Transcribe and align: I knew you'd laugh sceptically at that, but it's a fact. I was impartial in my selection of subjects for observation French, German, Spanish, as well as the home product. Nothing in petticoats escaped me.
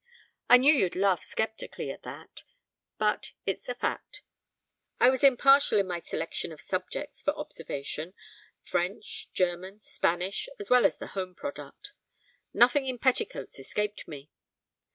I 0.49 0.57
knew 0.57 0.73
you'd 0.73 0.95
laugh 0.95 1.21
sceptically 1.21 1.91
at 1.91 2.01
that, 2.01 2.41
but 2.97 3.33
it's 3.45 3.69
a 3.69 3.75
fact. 3.75 4.23
I 4.99 5.11
was 5.11 5.23
impartial 5.23 5.77
in 5.77 5.85
my 5.85 5.99
selection 6.01 6.51
of 6.51 6.59
subjects 6.59 7.21
for 7.21 7.35
observation 7.35 8.15
French, 8.63 9.29
German, 9.35 9.79
Spanish, 9.81 10.49
as 10.57 10.71
well 10.71 10.87
as 10.87 10.97
the 10.97 11.09
home 11.13 11.35
product. 11.35 11.91
Nothing 12.51 12.87
in 12.87 12.97
petticoats 12.97 13.59
escaped 13.59 14.07
me. 14.07 14.31